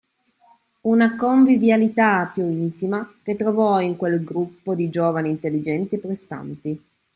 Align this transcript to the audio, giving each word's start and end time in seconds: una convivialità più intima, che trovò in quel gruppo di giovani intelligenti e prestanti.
una 0.81 1.15
convivialità 1.15 2.31
più 2.33 2.49
intima, 2.49 3.17
che 3.21 3.35
trovò 3.35 3.79
in 3.81 3.97
quel 3.97 4.23
gruppo 4.23 4.73
di 4.73 4.89
giovani 4.89 5.29
intelligenti 5.29 5.93
e 5.93 5.99
prestanti. 5.99 6.83